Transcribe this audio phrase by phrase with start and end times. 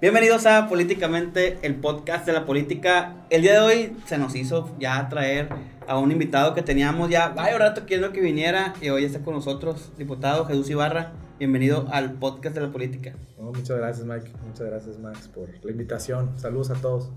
[0.00, 3.14] Bienvenidos a Políticamente, el podcast de la política.
[3.30, 5.48] El día de hoy se nos hizo ya traer
[5.86, 9.34] a un invitado que teníamos ya varios rato queriendo que viniera y hoy está con
[9.34, 11.12] nosotros, diputado Jesús Ibarra.
[11.38, 13.14] Bienvenido al podcast de la política.
[13.38, 16.32] muchas gracias Mike, muchas gracias Max por la invitación.
[16.38, 17.10] Saludos a todos.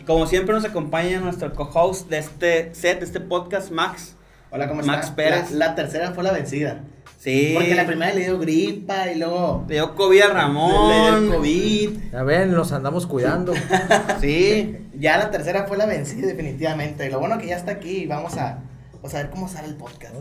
[0.00, 4.16] Y como siempre nos acompaña nuestro co-host de este set, de este podcast, Max.
[4.50, 5.52] Hola, ¿cómo Max Pérez.
[5.52, 6.82] La, la tercera fue la vencida.
[7.18, 7.52] Sí.
[7.54, 9.64] Porque la primera le dio gripa y luego.
[9.68, 10.88] Le dio COVID a Ramón.
[10.90, 11.98] Le dio COVID.
[12.12, 13.54] Ya ven, nos andamos cuidando.
[14.20, 14.76] sí.
[14.94, 17.06] Ya la tercera fue la vencida, definitivamente.
[17.06, 18.60] Y lo bueno que ya está aquí y vamos a,
[18.94, 20.14] vamos a ver cómo sale el podcast.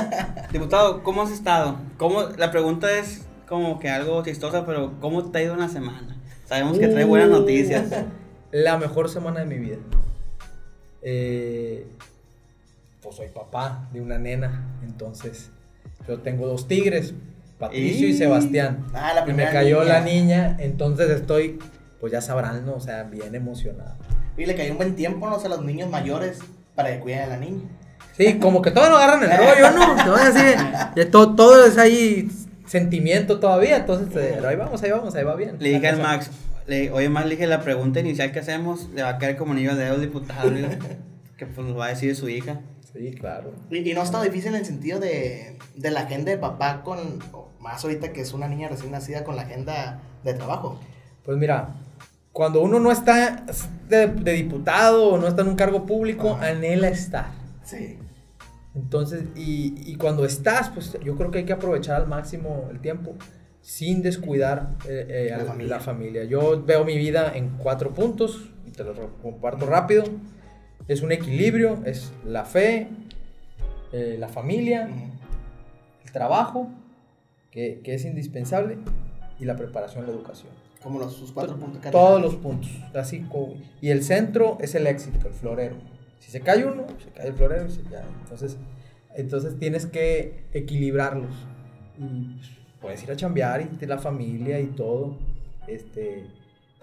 [0.52, 1.76] Diputado, ¿cómo has estado?
[1.96, 6.16] ¿Cómo, la pregunta es como que algo chistosa, pero ¿cómo te ha ido una semana?
[6.46, 7.86] Sabemos que trae buenas noticias.
[8.50, 9.76] La mejor semana de mi vida.
[11.02, 11.86] Eh,
[13.00, 15.50] pues soy papá de una nena, entonces
[16.08, 17.14] yo tengo dos tigres,
[17.58, 18.86] Patricio y, Y- Sebastián.
[18.94, 19.92] Ah, la y me primera cayó niña.
[19.92, 21.58] la niña, entonces estoy,
[22.00, 22.74] pues ya sabrán, ¿no?
[22.74, 23.94] O sea, bien emocionado.
[24.36, 25.36] Y le cayó un buen tiempo, ¿no?
[25.36, 26.38] O sea, los niños mayores
[26.74, 27.62] para que cuiden a la niña.
[28.16, 30.04] Sí, como que todavía no agarran el rollo, ¿no?
[30.04, 30.28] Todavía
[30.94, 32.28] así, todo, todo es ahí
[32.66, 35.56] sentimiento todavía, entonces eh, pero ahí vamos, ahí vamos, ahí va bien.
[35.58, 35.98] Le dije al.
[36.00, 36.30] Max,
[36.66, 39.54] le, oye Max, le dije la pregunta inicial que hacemos, le va a caer como
[39.54, 40.50] niño de dedo diputado,
[41.36, 42.60] que pues lo va a decir su hija.
[42.92, 43.52] Sí, claro.
[43.70, 46.98] Y, y no está difícil en el sentido de, de la agenda de papá con.
[47.60, 50.80] Más ahorita que es una niña recién nacida con la agenda de trabajo.
[51.24, 51.74] Pues mira,
[52.32, 53.44] cuando uno no está
[53.88, 56.48] de, de diputado o no está en un cargo público, Ajá.
[56.48, 57.26] anhela estar.
[57.62, 57.98] Sí.
[58.74, 62.80] Entonces, y, y cuando estás, pues yo creo que hay que aprovechar al máximo el
[62.80, 63.14] tiempo
[63.60, 65.80] sin descuidar eh, eh, La a la, familia.
[65.80, 66.24] familia.
[66.24, 70.04] Yo veo mi vida en cuatro puntos y te los ro- comparto rápido.
[70.90, 72.88] Es un equilibrio, es la fe,
[73.92, 74.90] eh, la familia,
[76.04, 76.68] el trabajo,
[77.52, 78.76] que, que es indispensable,
[79.38, 80.50] y la preparación, la educación.
[80.82, 84.88] Como los, sus cuatro puntos Todos los puntos, así como, y el centro es el
[84.88, 85.76] éxito, el florero.
[86.18, 88.02] Si se cae uno, se cae el florero y se cae.
[88.24, 88.56] Entonces,
[89.14, 91.36] entonces tienes que equilibrarlos.
[92.00, 95.16] Y pues, puedes ir a chambear y la familia y todo.
[95.68, 96.26] Este,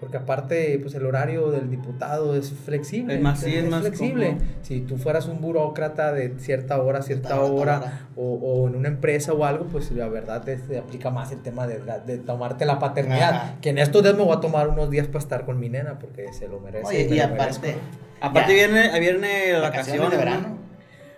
[0.00, 3.16] porque aparte, pues el horario del diputado es flexible.
[3.16, 4.36] Es más- sí, es más flexible.
[4.62, 9.32] Si tú fueras un burócrata de cierta hora, cierta hora, o, o en una empresa
[9.32, 12.64] o algo, pues la verdad te, te aplica más el tema de, la- de tomarte
[12.64, 13.34] la paternidad.
[13.34, 13.56] Ajá.
[13.60, 15.98] Que en estos días me voy a tomar unos días para estar con mi nena
[15.98, 16.86] porque se lo merece.
[16.86, 17.60] Oye, y lo aparte.
[17.60, 17.80] merezco.
[18.20, 20.58] Aparte ya, viene, viene la vacación, vacaciones de verano.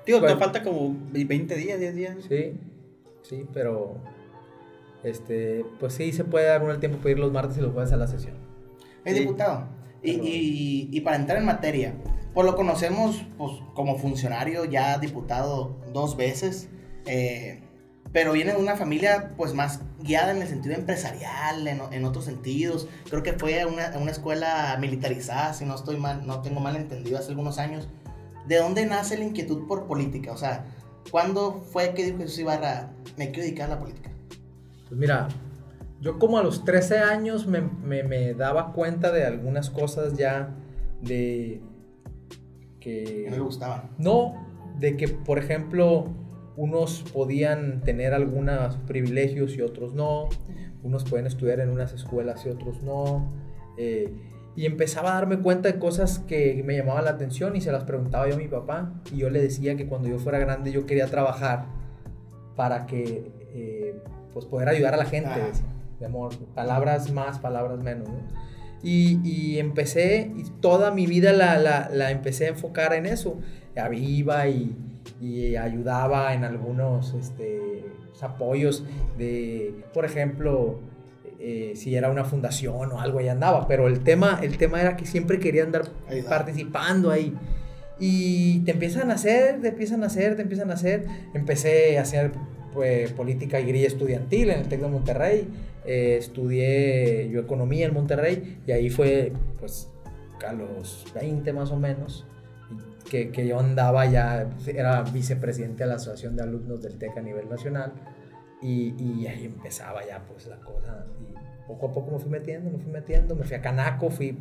[0.07, 0.35] Digo, Bueno.
[0.37, 2.17] te falta como 20 días, 10 días.
[2.27, 2.55] Sí,
[3.23, 3.97] sí, pero
[5.05, 7.73] este, pues sí se puede dar uno el tiempo para ir los martes y los
[7.73, 8.35] jueves a la sesión.
[9.05, 9.21] Es Sí.
[9.21, 9.69] diputado.
[10.03, 10.27] Y, Perdón.
[10.27, 11.95] y, y para entrar en materia,
[12.35, 16.69] pues lo conocemos pues, como funcionario, ya diputado dos veces,
[17.07, 17.61] eh,
[18.13, 22.25] pero viene de una familia pues más guiada en el sentido empresarial, en, en otros
[22.25, 22.89] sentidos.
[23.09, 26.61] Creo que fue a una, a una escuela militarizada, si no estoy mal, no tengo
[26.61, 27.89] mal entendido, hace algunos años.
[28.49, 30.33] ¿De dónde nace la inquietud por política?
[30.33, 30.65] O sea,
[31.11, 34.11] ¿cuándo fue que dijo Jesús Ibarra, me quiero dedicar a la política?
[34.89, 35.29] Pues mira,
[36.01, 40.55] yo como a los 13 años me, me- me daba cuenta de algunas cosas ya
[41.03, 41.61] de
[42.81, 43.27] que...
[43.31, 43.83] No le gustaban.
[43.99, 44.35] No,
[44.79, 46.05] de que, por ejemplo,
[46.57, 50.29] unos podían tener algunos privilegios y otros no.
[50.83, 53.29] Unos pueden estudiar en unas escuelas y otros no.
[53.77, 54.13] eh,
[54.57, 57.85] y empezaba a darme cuenta de cosas que me llamaban la atención y se las
[57.85, 58.93] preguntaba yo a mi papá.
[59.13, 61.67] Y yo le decía que cuando yo fuera grande yo quería trabajar
[62.57, 64.03] para que, eh,
[64.33, 65.29] pues, poder ayudar a la gente.
[65.31, 65.51] Ajá.
[66.01, 68.09] De amor, palabras más, palabras menos.
[68.09, 68.17] ¿no?
[68.83, 73.39] Y, y empecé, y toda mi vida la, la, la empecé a enfocar en eso.
[73.93, 74.77] Iba y,
[75.21, 78.85] y ayudaba en algunos este, pues, apoyos
[79.17, 80.81] de, por ejemplo,
[81.39, 83.67] eh, si era una fundación o algo, ahí andaba.
[83.67, 86.29] Pero el tema, el tema era que siempre quería andar Ayudar.
[86.29, 87.35] participando ahí.
[87.99, 91.07] Y te empiezan a hacer, te empiezan a hacer, te empiezan a hacer.
[91.35, 92.33] Empecé a hacer
[92.73, 95.49] pues, política y grilla estudiantil en el TEC de Monterrey.
[95.85, 99.89] Eh, estudié yo economía en Monterrey y ahí fue pues
[100.47, 102.27] a los 20 más o menos
[103.11, 107.23] que, que yo andaba ya, era vicepresidente de la Asociación de Alumnos del TEC a
[107.23, 107.93] nivel nacional
[108.63, 111.35] y, y ahí empezaba ya pues la cosa y
[111.67, 114.37] poco a poco me fui metiendo, me fui metiendo, me fui a Canaco, fui,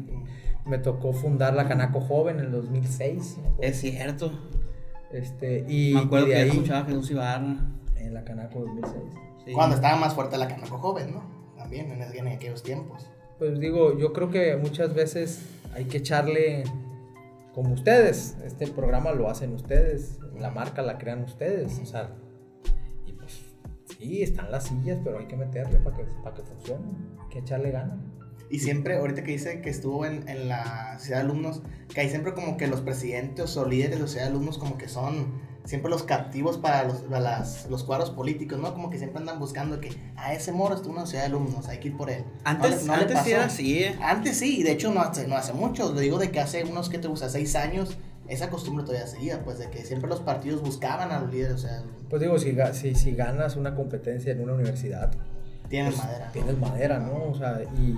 [0.66, 3.38] me tocó fundar la Canaco Joven en el 2006.
[3.38, 3.64] me acuerdo.
[3.64, 4.32] Es cierto.
[5.12, 7.58] Este, y, Me acuerdo y de que ahí, escuchaba a Jesús Ibarra.
[8.00, 8.96] En la Canaco 2006.
[9.46, 9.52] Sí.
[9.54, 11.24] Cuando estaba más fuerte la Canaco joven, ¿no?
[11.58, 13.10] También en, en aquellos tiempos.
[13.38, 16.64] Pues digo, yo creo que muchas veces hay que echarle,
[17.54, 22.16] como ustedes, este programa lo hacen ustedes, la marca la crean ustedes, o sea,
[23.06, 23.40] y pues
[23.98, 26.88] sí, están las sillas, pero hay que meterle para que, para que funcione,
[27.22, 28.00] hay que echarle ganas.
[28.50, 31.62] Y siempre, ahorita que dice que estuvo en, en la ciudad de alumnos,
[31.94, 34.78] que hay siempre como que los presidentes o líderes de la ciudad de alumnos como
[34.78, 38.74] que son siempre los captivos para los, para las- los cuadros políticos, ¿no?
[38.74, 41.68] Como que siempre andan buscando que a ese moro estuvo en la ciudad de alumnos,
[41.68, 42.24] hay que ir por él.
[42.24, 44.00] No Antes, no le antes sí era así, ¿eh?
[44.02, 46.64] Antes sí, y de hecho no hace, no hace mucho, lo digo de que hace
[46.64, 47.30] unos, que te gusta?
[47.30, 47.98] Seis años,
[48.28, 51.58] esa costumbre todavía seguía, pues de que siempre los partidos buscaban a los líderes, o
[51.60, 55.12] sea, Pues digo, si, si, si ganas una competencia en una universidad,
[55.70, 56.30] tienen pues, madera.
[56.32, 57.32] Tienes madera, ¿no?
[57.32, 57.96] O sea, y,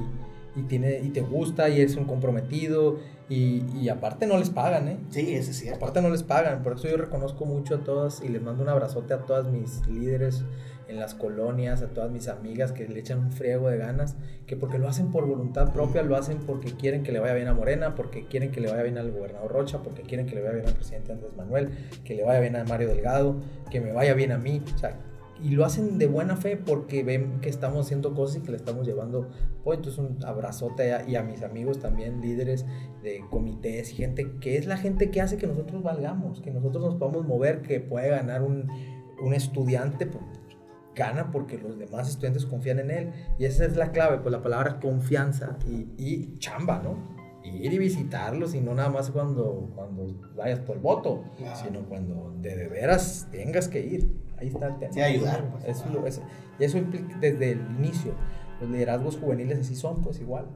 [0.55, 2.99] y, tiene, y te gusta y eres un comprometido
[3.29, 4.97] y, y aparte no les pagan, ¿eh?
[5.09, 5.77] Sí, ese es cierto.
[5.77, 8.69] Aparte no les pagan, por eso yo reconozco mucho a todas y les mando un
[8.69, 10.43] abrazote a todas mis líderes
[10.91, 14.57] en las colonias, a todas mis amigas que le echan un friego de ganas, que
[14.57, 17.53] porque lo hacen por voluntad propia, lo hacen porque quieren que le vaya bien a
[17.53, 20.55] Morena, porque quieren que le vaya bien al gobernador Rocha, porque quieren que le vaya
[20.55, 21.69] bien al presidente Andrés Manuel,
[22.03, 23.37] que le vaya bien a Mario Delgado,
[23.69, 24.97] que me vaya bien a mí, o sea,
[25.43, 28.57] y lo hacen de buena fe porque ven que estamos haciendo cosas y que le
[28.57, 29.27] estamos llevando.
[29.63, 32.65] Pues entonces un abrazote a- y a mis amigos también, líderes
[33.03, 36.83] de comités y gente que es la gente que hace que nosotros valgamos, que nosotros
[36.83, 38.67] nos podamos mover, que puede ganar un,
[39.21, 40.23] un estudiante, pues,
[40.95, 43.11] gana porque los demás estudiantes confían en él.
[43.39, 47.19] Y esa es la clave, pues la palabra confianza y, y chamba, ¿no?
[47.43, 50.05] Ir y visitarlos y no nada más cuando, cuando
[50.35, 51.55] vayas por el voto, Ajá.
[51.55, 54.11] sino cuando de, de veras tengas que ir.
[54.41, 54.91] Ahí está el tema.
[54.93, 55.63] Sí, ayudar, pues.
[55.65, 56.23] Eso, lo- eso-
[56.59, 58.13] y eso implica desde el inicio.
[58.59, 60.47] Los liderazgos juveniles así son, pues igual.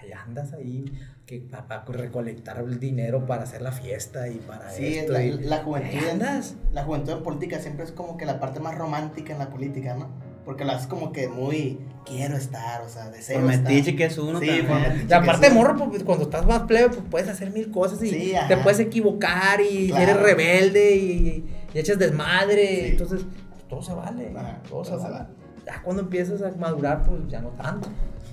[0.00, 0.84] Ahí andas ahí
[1.26, 5.12] que para recolectar el dinero para hacer la fiesta y para Sí, esto.
[5.12, 5.98] la, y- la juventud.
[6.10, 6.54] andas.
[6.72, 9.94] La juventud en política siempre es como que la parte más romántica en la política,
[9.94, 10.08] ¿no?
[10.44, 13.72] Porque la es como que muy quiero estar, o sea, deseo Por estar.
[13.72, 15.06] metiche que es uno Sí, también.
[15.08, 15.54] Y aparte, sí.
[15.54, 18.78] morro, pues, cuando estás más plebe, pues puedes hacer mil cosas y Sí, te puedes
[18.80, 20.02] equivocar y Claro.
[20.02, 21.44] eres rebelde y,
[21.74, 22.66] y echas desmadre.
[22.66, 22.86] Sí.
[22.92, 24.32] Entonces, pues, todo se vale.
[24.36, 25.18] Ajá, todo se todo se vale.
[25.18, 25.28] vale.
[25.66, 27.88] Ya cuando empiezas a madurar, pues ya no tanto.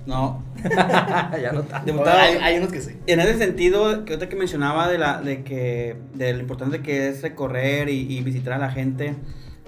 [0.06, 0.42] No.
[0.64, 1.92] ya no tanto.
[1.92, 2.96] Diputado, hay, hay unos que sí.
[3.06, 7.08] En ese sentido, que ahorita que mencionaba de la de que de lo importante que
[7.08, 9.14] es recorrer y, y visitar a la gente,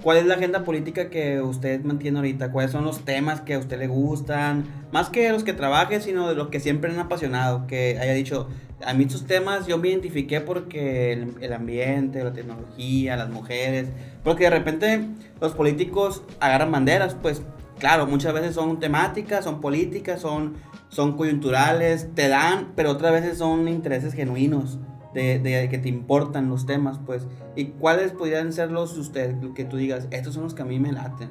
[0.03, 2.51] ¿cuál es la agenda política que usted mantiene ahorita?
[2.51, 4.65] ¿Cuáles son los temas que a usted le gustan?
[4.91, 8.47] Más que los que trabaje, sino de los que siempre han apasionado, que haya dicho,
[8.85, 13.89] a mí estos temas yo me identifiqué porque el, el ambiente, la tecnología, las mujeres,
[14.23, 15.07] porque de repente
[15.41, 17.41] los políticos agarran banderas, pues
[17.79, 20.55] claro, muchas veces son temáticas, son políticas, son,
[20.89, 24.79] son coyunturales, te dan, pero otras veces son intereses genuinos
[25.13, 27.27] de, de que te importan los temas, pues.
[27.55, 30.61] ¿Y cuáles podrían ser los de usted, lo que tú digas, estos son los que
[30.61, 31.29] a mí me laten?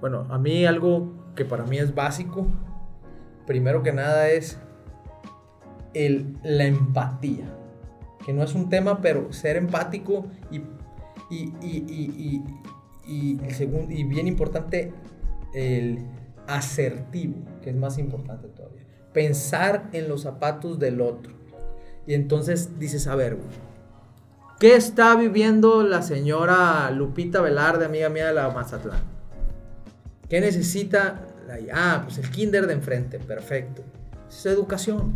[0.00, 2.46] Bueno, a mí algo que para mí es básico,
[3.46, 4.58] primero que nada es
[5.94, 7.52] la empatía.
[8.24, 10.56] Que no es un tema, pero ser empático y,
[11.30, 12.42] y, y, y,
[13.06, 13.40] y,
[13.90, 14.92] y bien importante,
[15.54, 16.04] el
[16.46, 18.82] asertivo, que es más importante todavía.
[19.12, 21.32] Pensar en los zapatos del otro.
[22.06, 23.38] Y entonces dices, a ver,
[24.60, 29.00] ¿qué está viviendo la señora Lupita Velarde, amiga mía de la Mazatlán?
[30.28, 31.28] ¿Qué necesita?
[31.72, 33.82] ah, pues el kinder de enfrente, perfecto.
[34.28, 35.14] Es educación.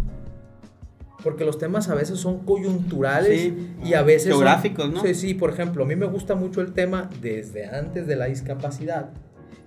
[1.23, 4.31] Porque los temas a veces son coyunturales Sí, y a veces...
[4.31, 5.03] son- geográficos, ¿no?
[5.03, 8.27] Sí, sí, por ejemplo, a mí me gusta mucho el tema desde antes de la
[8.27, 9.11] discapacidad.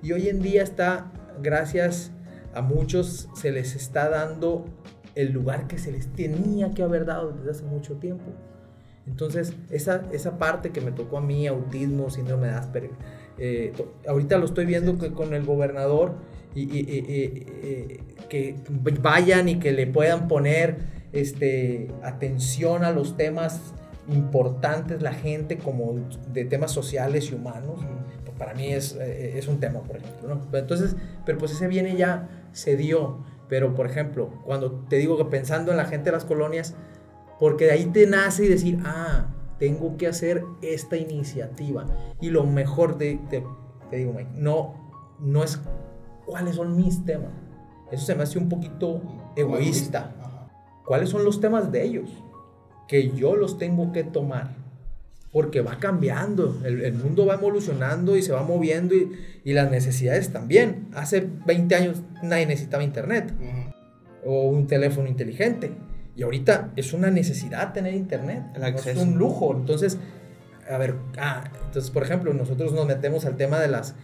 [0.01, 1.12] Y hoy en día está,
[1.42, 2.12] gracias
[2.54, 4.66] a muchos, se les está dando
[5.16, 8.32] el lugar que se les tenía que haber dado desde hace mucho tiempo.
[9.06, 12.92] Entonces, esa, esa parte que me tocó a mí, autismo, síndrome de Asperger,
[13.38, 13.74] eh,
[14.08, 16.16] ahorita lo estoy viendo que con el gobernador
[16.56, 18.00] y, y- y- y-
[18.30, 18.56] que
[19.01, 20.78] vayan y que le puedan poner
[21.13, 23.74] este, atención a los temas
[24.08, 25.96] importantes, la gente, como
[26.34, 27.79] de temas sociales y humanos.
[28.25, 30.36] Pues para mí es, eh, es un tema, por ejemplo.
[30.36, 30.58] ¿no?
[30.58, 33.24] Entonces, pero pues ese viene ya, se dio.
[33.48, 36.75] Pero, por ejemplo, cuando te digo que pensando en la gente de las colonias,
[37.39, 39.27] porque de ahí te nace y decir, ah,
[39.60, 41.86] tengo que hacer esta iniciativa.
[42.20, 43.43] Y lo mejor de, te,
[43.89, 44.74] te digo, Mike, no,
[45.20, 45.60] no es
[46.25, 47.32] cuáles son mis temas.
[47.91, 49.01] Eso se me hace un poquito
[49.36, 50.15] egoísta.
[50.86, 52.10] ¿Cuáles son los temas de ellos?
[52.88, 54.56] Que yo los tengo que tomar.
[55.32, 59.12] Porque va cambiando, el, el mundo va evolucionando y se va moviendo y,
[59.44, 60.90] y las necesidades también.
[60.94, 64.30] Hace 20 años nadie necesitaba internet Ujú.
[64.30, 65.72] o un teléfono inteligente.
[66.16, 68.44] Y ahorita es una necesidad tener internet.
[68.54, 69.02] El no es acceso.
[69.02, 69.56] un lujo.
[69.56, 69.98] Entonces,
[70.70, 73.96] a ver, ah, entonces, por ejemplo, nosotros nos metemos al tema de las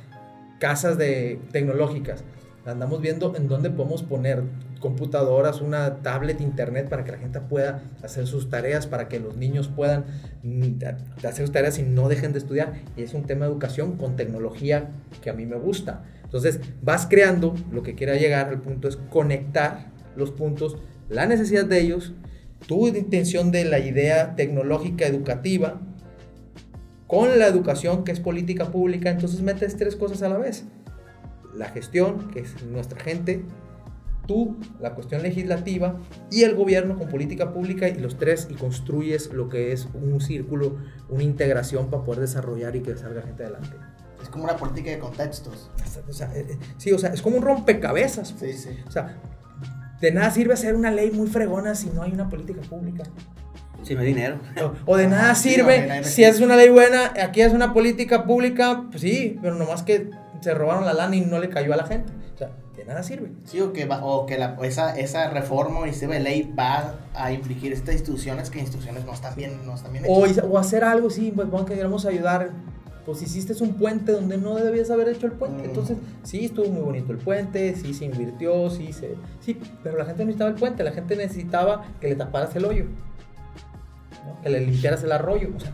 [0.60, 2.24] casas de tecnológicas.
[2.66, 4.42] Andamos viendo en dónde podemos poner
[4.80, 9.36] computadoras, una tablet, internet para que la gente pueda hacer sus tareas, para que los
[9.36, 10.06] niños puedan
[10.44, 10.84] mm,
[11.18, 12.74] hacer sus tareas y no dejen de estudiar.
[12.98, 14.90] Y es un tema de educación con tecnología
[15.22, 16.04] que a mí me gusta.
[16.24, 20.78] Entonces vas creando, lo que quiera llegar al punto es conectar los puntos,
[21.10, 22.14] la necesidad de ellos,
[22.68, 25.82] tu intención de la idea tecnológica educativa,
[27.08, 30.66] con la educación que es política pública, entonces metes tres cosas a la vez.
[31.56, 33.44] La gestión, que es nuestra gente,
[34.30, 35.98] tú, la cuestión legislativa,
[36.30, 40.22] y el gobierno con política pública, y los tres, y construyes lo que es un
[40.22, 40.78] círculo,
[41.10, 43.76] una integración para poder desarrollar y que salga gente adelante.
[44.22, 45.72] Es como una política de contextos.
[46.08, 48.36] O sea, eh, eh, sí, o sea, es como un rompecabezas.
[48.40, 48.70] Sí, sí.
[48.88, 49.18] O sea,
[50.00, 53.06] de nada sirve hacer una ley muy fregona si no hay una política pública.
[53.82, 54.38] Si no hay dinero.
[54.86, 57.52] O, o de nada sí, sirve no, no si es una ley buena, aquí es
[57.52, 61.50] una política pública, pues sí, pero nomás que se robaron la lana y no le
[61.50, 62.14] cayó a la gente.
[62.90, 63.30] O nada sirve.
[63.46, 66.96] Sí, o que, va- o que la- esa, esa reforma o iniciativa de ley va
[67.14, 70.44] a infligir estas instituciones que instituciones no están bien, no están bien O, hechas.
[70.50, 72.50] o hacer algo, sí, pues bueno, que queremos ayudar.
[73.06, 75.62] Pues hiciste un puente donde no debías haber hecho el puente.
[75.64, 75.66] Mm.
[75.66, 79.16] Entonces, sí, estuvo muy bonito el puente, sí se invirtió, sí se.
[79.40, 82.66] Sí, pero la gente no necesitaba el puente, la gente necesitaba que le taparas el
[82.66, 82.86] hoyo.
[84.26, 84.42] ¿no?
[84.42, 85.50] Que le limpiaras el arroyo.
[85.56, 85.72] O sea,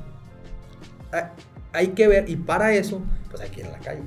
[1.11, 1.29] hay-
[1.73, 4.01] hay que ver, y para eso, pues hay que ir a la calle.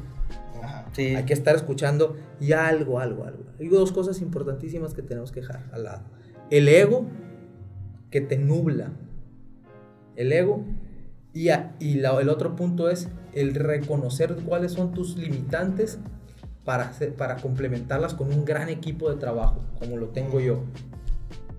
[0.92, 1.14] Sí.
[1.14, 3.44] Hay que estar escuchando y algo, algo, algo.
[3.60, 6.02] Hay dos cosas importantísimas que tenemos que dejar al lado.
[6.50, 7.06] El ego
[8.10, 8.90] que te nubla.
[10.16, 10.64] El ego.
[11.34, 15.98] Y, a- y la- el otro punto es el reconocer cuáles son tus limitantes
[16.64, 20.64] para, hacer- para complementarlas con un gran equipo de trabajo, como lo tengo yo.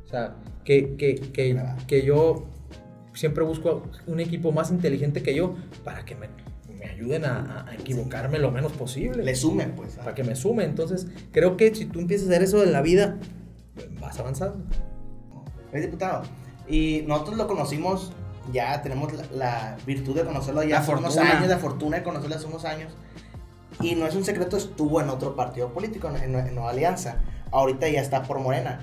[0.05, 1.75] O sea, que, que, que, Claro.
[1.87, 2.45] que yo
[3.13, 6.27] siempre busco un equipo más inteligente que yo para que me,
[6.79, 9.95] me ayuden a, a equivocarme lo menos posible Le sumen, pues.
[9.95, 10.63] para que me sume.
[10.63, 13.17] Entonces, creo que si tú empiezas a hacer eso en la vida,
[13.99, 14.63] vas avanzando.
[15.71, 16.23] Es diputado.
[16.67, 18.13] Y nosotros lo conocimos,
[18.53, 22.03] ya tenemos la, la virtud de conocerlo ya La hace unos años, la fortuna de
[22.03, 22.93] conocerlo hace unos años.
[23.81, 27.17] Y no es un secreto, estuvo en otro partido político, en, en Nueva Alianza.
[27.51, 28.81] Ahorita ya está por Morena.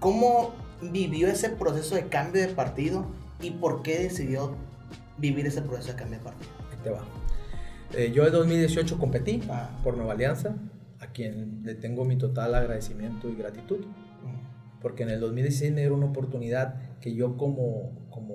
[0.00, 3.06] ¿Cómo vivió ese proceso de cambio de partido
[3.40, 4.54] y por qué decidió
[5.18, 6.50] vivir ese proceso de cambio de partido?
[6.70, 7.00] Ahí te va.
[7.94, 9.70] Eh, yo en 2018 competí Ah.
[9.82, 10.54] por Nueva Alianza,
[11.00, 13.78] a quien le tengo mi total agradecimiento y gratitud,
[14.82, 18.34] porque en el 2016 me dieron una oportunidad que yo como, como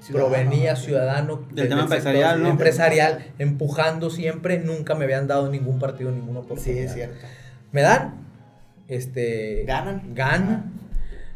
[0.00, 0.32] Ciudadano.
[0.34, 2.48] provenía ciudadano Del tema sector empresarial, ¿no?
[2.48, 6.84] empresarial, empujando siempre, nunca me habían dado ningún partido ninguna Sí, oportunidad.
[6.84, 7.26] es cierto.
[7.72, 8.14] Me dan,
[8.88, 10.14] este, Ganan.
[10.14, 10.72] ganan.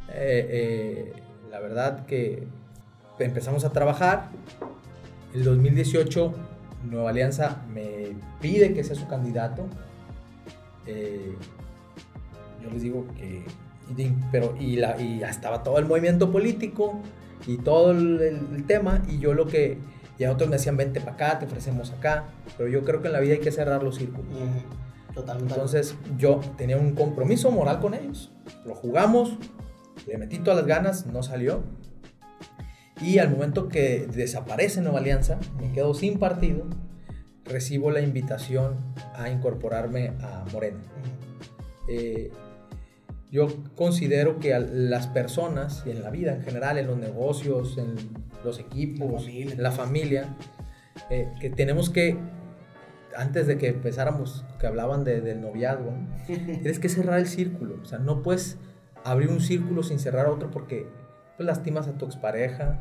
[0.08, 1.12] Eh, eh,
[1.50, 2.46] la verdad que
[3.18, 4.30] empezamos a trabajar.
[5.34, 6.32] El 2018
[6.90, 9.66] Nueva Alianza me pide que sea su candidato.
[10.86, 11.34] Eh,
[12.62, 13.44] yo les digo que,
[13.96, 17.00] y pero y, la, y estaba todo el movimiento político
[17.46, 19.78] y todo el, tema y yo lo que
[20.18, 22.24] y a otros me decían vente para acá, te ofrecemos acá,
[22.56, 24.26] pero yo creo que en la vida hay que cerrar los círculos.
[25.12, 25.54] Totalmente.
[25.54, 28.32] Entonces yo tenía un compromiso moral con ellos.
[28.64, 29.36] Lo jugamos,
[30.06, 31.64] le metí todas las ganas, no salió.
[33.02, 36.64] Y al momento que desaparece Nueva Alianza, me quedo sin partido,
[37.44, 38.76] recibo la invitación
[39.14, 40.78] a incorporarme a Morena.
[41.88, 42.30] Eh,
[43.30, 47.76] yo considero que a las personas y en la vida en general, en los negocios,
[47.78, 47.94] en
[48.44, 50.36] los equipos, en la familia,
[51.10, 52.16] eh, que tenemos que,
[53.16, 56.06] antes de que empezáramos, que hablaban de- del noviazgo, ¿no?
[56.26, 57.80] tienes que cerrar el círculo.
[57.82, 58.56] O sea, no puedes
[59.04, 60.86] abrir un círculo sin cerrar otro porque
[61.36, 62.78] pues, lastimas a tu expareja.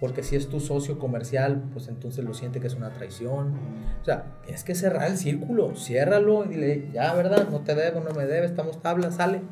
[0.00, 3.54] Porque si es tu socio comercial, pues entonces lo siente que es una traición.
[4.00, 7.48] O sea, tienes que cerrar el círculo, ciérralo y dile, ya, ¿verdad?
[7.50, 9.42] No te debo, no me debes, estamos tablas, sale.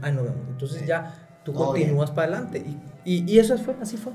[0.00, 0.32] Ay, no, no.
[0.48, 0.86] Entonces Sí.
[0.86, 2.64] ya tú Todo continúas para adelante.
[3.04, 4.14] Y, y, y eso fue, así fue.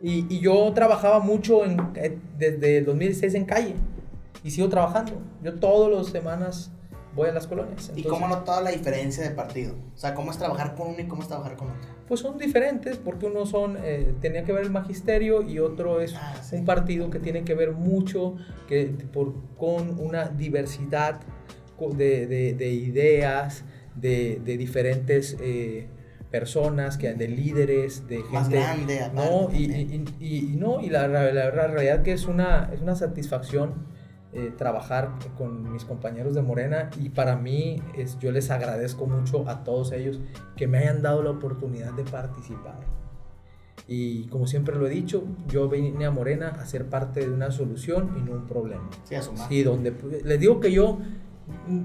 [0.00, 3.74] Y, y yo trabajaba mucho en, eh, desde el 2016 en calle.
[4.42, 5.12] Y sigo trabajando.
[5.42, 6.70] Yo todas las semanas
[7.18, 7.88] voy a las colonias.
[7.94, 9.74] ¿Y Entonces, cómo notó la diferencia de partido?
[9.94, 11.90] O sea, ¿cómo es trabajar con uno y cómo es trabajar con otro?
[12.08, 16.14] Pues son diferentes porque uno son, eh, tenía que ver el magisterio y otro es
[16.16, 16.56] Ah, sí.
[16.56, 21.20] un partido que tiene que ver mucho que, por, con una diversidad
[21.96, 25.86] de, de- de ideas, de, de diferentes eh,
[26.30, 28.32] personas, que, de líderes, de gente...
[28.32, 32.12] Más grande, aparte No, y, y- y- y no, y la, la- la realidad que
[32.12, 33.86] es una, es una satisfacción
[34.32, 39.48] eh, trabajar con mis compañeros de Morena y para mí es, yo les agradezco mucho
[39.48, 40.20] a todos ellos
[40.54, 42.78] que me hayan dado la oportunidad de participar.
[43.86, 47.50] Y como siempre lo he dicho, yo vine a Morena a ser parte de una
[47.50, 48.90] solución y no un problema.
[49.04, 49.48] Sí, a sumar.
[49.48, 49.94] Sí, donde
[50.24, 50.98] les digo que yo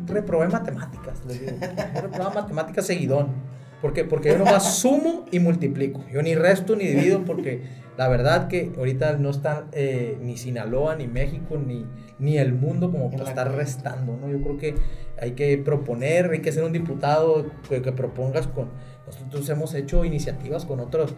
[0.08, 1.58] reprobé matemáticas, les digo,
[2.02, 3.28] reprobaba matemáticas seguidón,
[3.84, 4.06] ¿Por qué?
[4.06, 6.06] Porque yo nomás sumo y multiplico.
[6.10, 7.64] Yo ni resto ni divido porque
[7.98, 11.86] la verdad que ahorita no están eh, ni Sinaloa, ni México, ni,
[12.18, 14.30] ni el mundo como para estar restando, ¿no?
[14.30, 14.76] Yo creo que
[15.22, 18.70] hay que proponer, hay que ser un diputado que, que propongas con...
[19.06, 21.14] Nosotros hemos hecho iniciativas con otros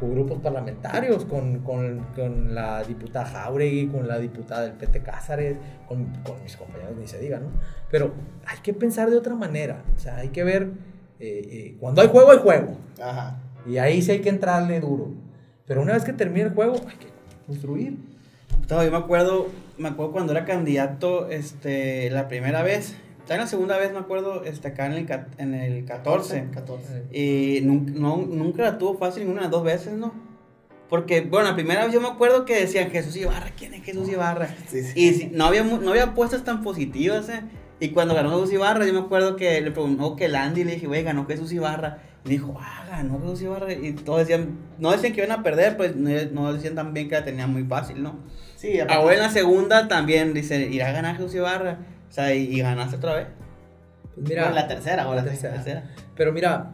[0.00, 5.56] con grupos parlamentarios, con, con, con, la diputada Jauregui, con la diputada del PT Cázares,
[5.86, 7.48] con, con, mis compañeros, ni se diga, ¿no?
[7.90, 8.12] Pero
[8.46, 10.70] hay que pensar de otra manera, o sea, hay que ver,
[11.18, 12.76] eh, eh, cuando hay juego, hay juego.
[13.02, 13.38] Ajá.
[13.66, 15.10] Y ahí sí hay que entrarle duro.
[15.66, 17.06] Pero una vez que termine el juego, hay que
[17.46, 17.96] construir.
[18.68, 22.94] yo me acuerdo, me acuerdo cuando era candidato, este, la primera vez,
[23.28, 25.06] en la segunda vez, me acuerdo, este, acá en el,
[25.38, 26.48] en el 14.
[26.52, 27.04] 14.
[27.10, 30.12] Y nunca, no, nunca la tuvo fácil ninguna de las dos veces, ¿no?
[30.88, 34.08] Porque, bueno, la primera vez yo me acuerdo que decían Jesús Ibarra, ¿quién es Jesús
[34.08, 34.54] Ibarra?
[34.68, 34.92] Sí, sí.
[34.94, 37.42] Y no, había, no había puestas tan positivas, ¿eh?
[37.78, 40.86] Y cuando ganó Jesús Ibarra, yo me acuerdo que le preguntó que Landy le dije,
[40.86, 41.98] güey, ganó Jesús Ibarra.
[42.24, 43.72] Y dijo, ah, ganó Jesús Ibarra.
[43.72, 47.24] Y todos decían, no decían que iban a perder, pues no, decían también que la
[47.24, 48.18] tenían muy fácil, ¿no?
[48.56, 51.78] Sí, Ahora en la segunda también dice, irá a ganar Jesús Ibarra.
[52.08, 53.26] O sea, y, y ganaste otra vez.
[54.14, 55.84] Pues mira, la tercera, o la, tercera.
[56.16, 56.72] Pero mira,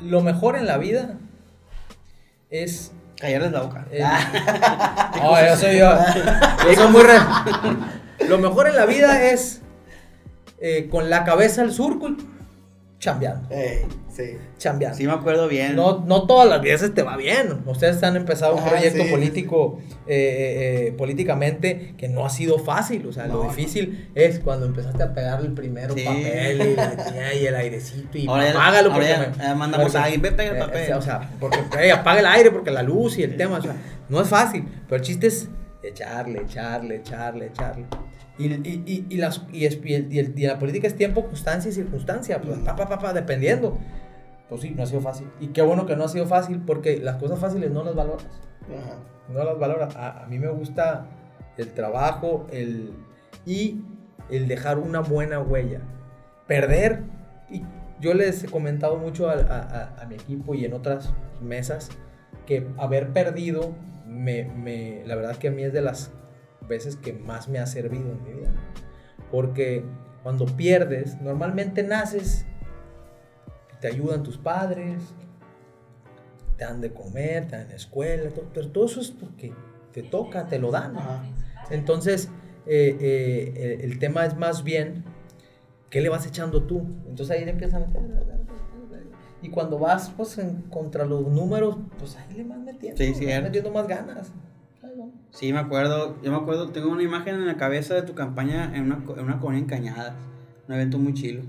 [0.00, 1.16] lo mejor en la vida
[2.50, 2.92] es.
[3.20, 3.86] Callarles la boca.
[5.16, 5.96] no, yo soy yo.
[6.76, 7.14] Yo muy re...
[8.28, 9.62] Lo mejor en la vida es
[10.60, 12.16] eh, con la cabeza al surco
[12.98, 13.48] chambeando.
[14.08, 14.38] sí.
[14.58, 14.96] Chambeando.
[14.96, 15.76] Sí, me acuerdo bien.
[15.76, 17.62] No, no todas las veces te va bien.
[17.66, 23.06] Ustedes han empezado un proyecto político, eh, eh, políticamente, que no ha sido fácil.
[23.06, 26.76] O sea, lo difícil es cuando empezaste a pegar el primero papel
[27.34, 30.92] y, y, el airecito y apágalo porque me, mandamos a alguien, ve, pega el papel.
[30.94, 33.76] o sea, porque apaga el aire porque la luz y el tema, o sea,
[34.08, 34.64] no es fácil.
[34.88, 35.48] Pero el chiste es
[35.82, 37.84] echarle, echarle, echarle, echarle.
[38.38, 42.76] Y, y, y, las, y, y, la política es tiempo, constancia y circunstancia, pues, pa,
[42.76, 43.78] pa, pa, dependiendo.
[44.48, 45.28] Pues sí, no ha sido fácil.
[45.40, 48.26] Y qué bueno que no ha sido fácil porque las cosas fáciles no las valoras.
[49.32, 49.96] No las valoras.
[49.96, 51.06] A, a, mí me gusta
[51.56, 52.92] el trabajo el,
[53.44, 53.80] y
[54.30, 55.80] el dejar una buena huella.
[56.46, 57.02] Perder,
[57.50, 57.62] y
[58.00, 61.90] yo les he comentado mucho a, a, a mi equipo y en otras mesas
[62.46, 63.74] que haber perdido,
[64.06, 66.12] me, me, la verdad que a mí es de las
[66.66, 68.52] veces que más me ha servido en mi vida.
[69.30, 69.84] Porque
[70.22, 72.46] cuando pierdes, normalmente naces,
[73.80, 75.02] te ayudan tus padres,
[76.56, 79.52] te dan de comer, te dan escuela, pero todo eso es porque
[79.92, 80.96] te toca, te lo dan.
[81.70, 82.28] Entonces,
[82.66, 85.04] eh, eh, el tema es más bien,
[85.90, 86.80] ¿qué le vas echando tú?
[87.08, 88.02] Entonces ahí le empiezas a meter.
[89.42, 93.70] Y cuando vas pues, en, contra los números, pues ahí le vas metiendo, sí, metiendo
[93.70, 94.32] más ganas.
[95.30, 98.74] Sí, me acuerdo, yo me acuerdo, tengo una imagen en la cabeza de tu campaña
[98.74, 100.14] en una, en una colonia en Cañadas,
[100.66, 101.42] un evento muy chilo.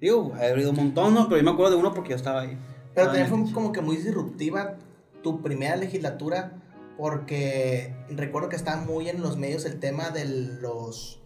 [0.00, 1.28] Digo, he habido un montón, ¿no?
[1.28, 2.58] Pero yo me acuerdo de uno porque yo estaba ahí.
[2.94, 4.76] Pero también fue como que muy disruptiva
[5.22, 6.60] tu primera legislatura,
[6.98, 10.24] porque recuerdo que estaba muy en los medios el tema de
[10.60, 11.21] los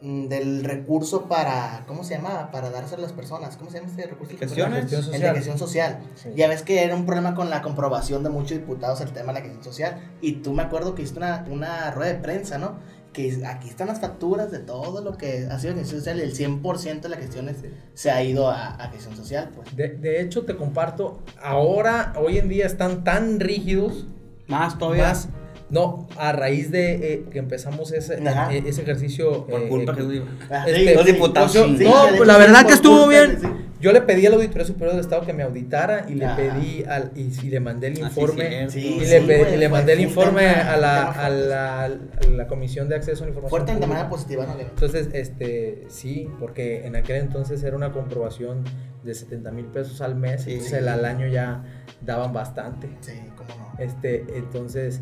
[0.00, 2.50] del recurso para, ¿cómo se llama?
[2.50, 3.56] Para darse a las personas.
[3.56, 4.34] ¿Cómo se llama este recurso?
[4.38, 4.80] Gestiones.
[4.80, 5.22] Gestión social.
[5.22, 5.98] En gestión social.
[6.34, 9.40] Ya ves que era un problema con la comprobación de muchos diputados el tema de
[9.40, 10.00] la gestión social.
[10.22, 12.78] Y tú me acuerdo que hiciste una, una rueda de prensa, ¿no?
[13.12, 16.34] Que aquí están las facturas de todo lo que ha sido gestión social y el
[16.34, 17.56] 100% de las gestiones
[17.92, 19.50] se ha ido a, a gestión social.
[19.54, 19.76] Pues.
[19.76, 24.06] De, de, hecho, te comparto, ahora, hoy en día están tan rígidos.
[24.46, 25.08] Más todavía.
[25.08, 25.28] Más,
[25.70, 29.46] no, a raíz de eh, que empezamos ese, eh, ese ejercicio.
[29.46, 30.22] Por eh, culpa que
[30.66, 31.54] este, los diputados.
[31.54, 33.38] no, pues la verdad que estuvo bien.
[33.80, 36.84] Yo le pedí a la Auditoría Superior del Estado que me auditara y le pedí
[36.84, 38.68] al, y, le mandé el informe.
[38.74, 43.22] y le, le mandé el informe a la, a, la, a la, Comisión de Acceso
[43.22, 43.48] a la Información.
[43.48, 44.60] Fuerte de manera positiva, ¿no?
[44.60, 48.64] Entonces, este, sí, porque en aquel entonces era una comprobación
[49.02, 50.46] de 70 mil pesos al mes.
[50.46, 51.64] entonces, al año ya
[52.02, 52.90] daban bastante.
[53.00, 53.82] Sí, cómo no.
[53.82, 55.00] Este, entonces.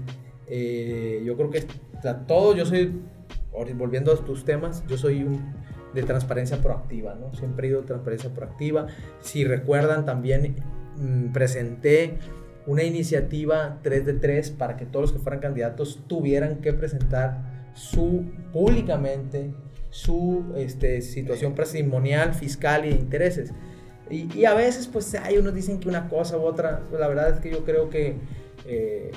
[0.49, 1.65] Eh, yo creo que
[2.27, 2.93] todo, yo soy,
[3.75, 5.55] volviendo a tus temas, yo soy un,
[5.95, 7.33] de transparencia proactiva, ¿no?
[7.35, 8.87] Siempre he ido transparencia proactiva.
[9.21, 10.57] Si recuerdan, también
[10.97, 12.19] mm, presenté
[12.67, 17.71] una iniciativa 3 de 3 para que todos los que fueran candidatos tuvieran que presentar
[17.75, 19.53] su públicamente
[19.91, 23.53] su este, situación patrimonial, fiscal y de intereses.
[24.11, 27.35] Y, y, a veces pues hay unos dicen que una cosa u otra, la verdad
[27.35, 28.17] es que yo creo que
[28.67, 29.11] eh,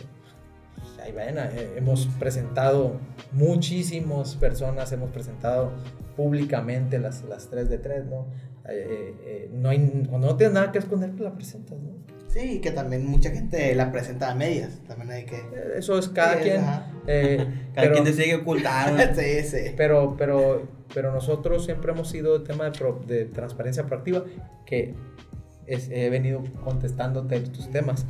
[1.02, 2.98] ahí eh, hemos presentado
[3.32, 5.72] muchísimas personas, hemos presentado
[6.16, 8.28] públicamente las, las 3 de 3, ¿no?
[8.70, 11.92] Eh, eh, no hay, no tienes nada que esconder, pues la presentas, ¿no?
[12.28, 15.42] Sí, que también mucha gente la presenta a medias, también hay que...
[15.76, 16.62] Eso es cada quien.
[17.76, 19.14] cada quien decide ocultar.
[19.16, 19.74] sí, sí.
[19.76, 24.24] Pero, pero, pero nosotros siempre hemos sido el tema de, de transparencia proactiva,
[24.66, 24.96] que
[25.66, 28.06] es- he venido contestándote tus temas.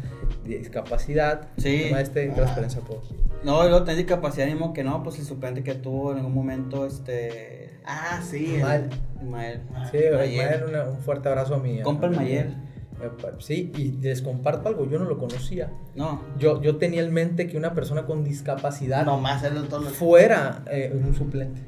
[0.46, 1.84] Discapacidad, Sí.
[1.88, 2.36] tema este, Ah.
[2.36, 3.02] transparencia por...
[3.44, 6.86] No, luego tenés discapacidad, mismo que no, pues el suplente que tuvo en algún momento,
[6.86, 7.80] este.
[7.86, 8.58] Ah, sí.
[8.62, 8.90] Mal.
[9.22, 9.62] Ismael.
[9.92, 10.32] Sí, Mayer.
[10.32, 11.82] Ismael, una- un fuerte abrazo a mi...
[11.82, 12.16] Compa el.
[12.22, 15.72] Eh, Sí, y les comparto algo, yo no lo conocía.
[15.96, 16.22] No.
[16.38, 20.64] Yo, yo tenía en mente que una persona con discapacidad Nomás él todo lo fuera
[20.70, 21.62] eh, un suplente.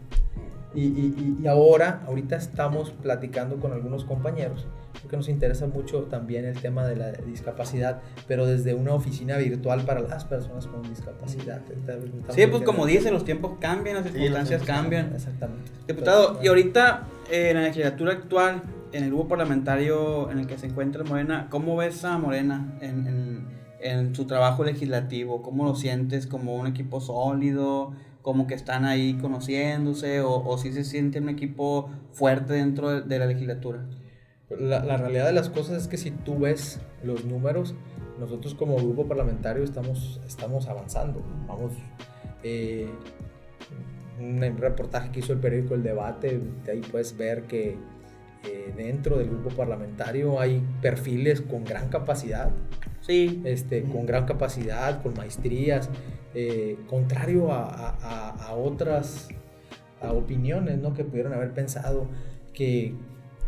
[0.75, 4.67] Y- y- y ahora, ahorita estamos platicando con algunos compañeros,
[5.01, 9.81] porque nos interesa mucho también el tema de la discapacidad, pero desde una oficina virtual
[9.85, 11.61] para las personas con discapacidad.
[12.35, 15.11] Sí, pues como dice, los tiempos cambian, las circunstancias cambian.
[15.15, 15.71] Exactamente.
[15.87, 20.57] Diputado, y ahorita eh, en la legislatura actual, en el grupo parlamentario en el que
[20.57, 25.41] se encuentra Morena, ¿cómo ves a Morena en, en- en su trabajo legislativo?
[25.41, 26.25] ¿Cómo lo sientes?
[26.27, 27.91] ¿Como un equipo sólido?
[28.21, 30.21] ¿Como que están ahí conociéndose?
[30.21, 33.83] ¿O, o si se siente un equipo fuerte dentro de, de la legislatura?
[34.59, 37.75] La, la realidad de las cosas es que si tú ves los números,
[38.19, 41.21] nosotros como grupo parlamentario estamos, estamos avanzando.
[41.47, 41.73] Vamos,
[42.43, 42.87] eh,
[44.19, 47.77] un reportaje que hizo el periódico El Debate, de ahí puedes ver que
[48.45, 52.51] eh, dentro del grupo parlamentario hay perfiles con gran capacidad,
[53.01, 55.89] Sí, este, con gran capacidad, con maestrías,
[56.33, 59.27] eh, contrario a, a- a- a otras
[60.01, 60.93] a opiniones ¿no?
[60.93, 62.07] que pudieron haber pensado
[62.53, 62.95] que,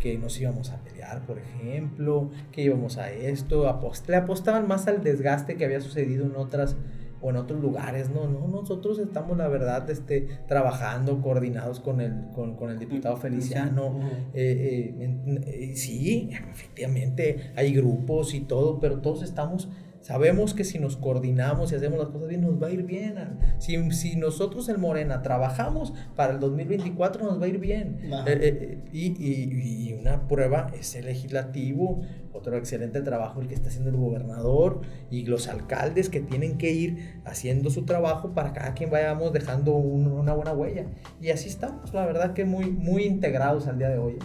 [0.06, 4.86] que nos íbamos a pelear, por ejemplo, que íbamos a esto, apost- le apostaban más
[4.88, 6.76] al desgaste que había sucedido en otras
[7.22, 12.14] o en otros lugares, no, no, nosotros estamos la verdad este, trabajando, coordinados con el,
[12.36, 14.08] con, con el diputado Feliciano, Ujú.
[14.36, 19.70] eh, eh, eh, sí, efectivamente, hay grupos y todo, pero todos estamos,
[20.06, 23.16] sabemos que si nos coordinamos y hacemos las cosas bien, nos va a ir bien.
[23.58, 28.00] Si, si nosotros en Morena trabajamos para el 2024, nos va a ir bien.
[28.28, 32.02] Eh, eh, y, y- y una prueba es el legislativo,
[32.34, 36.72] otro excelente trabajo el que está haciendo el gobernador y los alcaldes que tienen que
[36.72, 40.86] ir haciendo su trabajo para cada quien vayamos dejando un- una buena huella.
[41.20, 44.18] Y así estamos, la verdad que muy, muy integrados al día de hoy.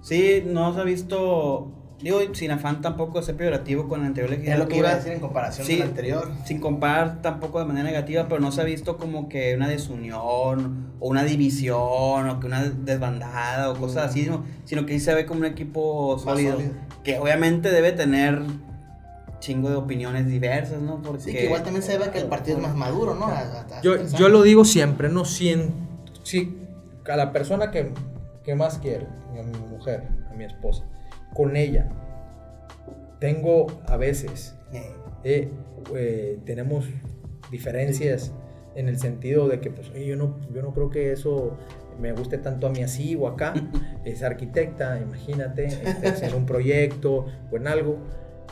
[0.00, 4.32] sí, no se ha visto, digo, sin afán tampoco de ser peyorativo con la anterior
[4.32, 4.64] Es legislatura.
[4.64, 5.72] lo que iba a decir en comparación Sí.
[5.74, 6.30] con la anterior.
[6.44, 10.92] sin comparar tampoco de manera negativa, pero no se ha visto como que una desunión
[11.00, 15.14] o una división o que una desbandada o cosas así, sino, sino que sí se
[15.14, 16.72] ve como un equipo sólido, sólido.
[17.02, 18.42] que obviamente debe tener
[19.40, 21.00] chingo de opiniones diversas, ¿no?
[21.00, 23.26] Porque Sí, que igual también se ve que el partido es más maduro, ¿no?
[23.26, 25.72] A- a- a- Yo, yo lo digo siempre, no siento.
[26.24, 26.58] Sí,
[27.08, 27.92] a la persona que,
[28.44, 29.06] que más quiero,
[29.38, 30.84] a mi mujer, a mi esposa,
[31.38, 31.86] con ella,
[33.20, 34.92] tengo a veces, Eh,
[35.24, 35.48] eh,
[35.94, 36.84] eh, tenemos
[37.50, 38.32] diferencias
[38.74, 41.56] en el sentido de que, pues, yo no, yo no creo que eso
[42.00, 43.54] me guste tanto a mí así o acá.
[44.04, 47.98] Es arquitecta, imagínate, este, hacer un proyecto o en algo.